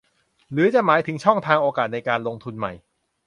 [0.51, 2.73] หรือจะหมายถึงช่องทางโอกาสในการลงทุนใหม่